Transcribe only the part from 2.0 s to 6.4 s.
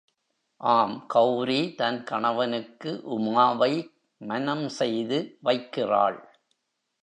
கணவனுக்கு உமாவை மனம் செய்து வைக்கிறாள்.